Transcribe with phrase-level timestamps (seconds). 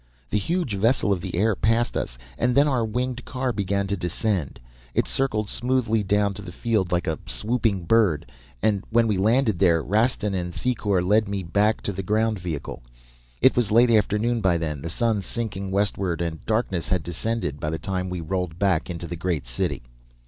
[0.31, 3.95] "The huge vessel of the air passed us and then our winged car began to
[3.95, 4.59] descend.
[4.95, 8.25] It circled smoothly down to the field like a swooping bird,
[8.63, 12.81] and, when we landed there, Rastin and Thicourt led me back to the ground vehicle.
[13.43, 17.69] It was late afternoon by then, the sun sinking westward, and darkness had descended by
[17.69, 19.83] the time we rolled back into the great city.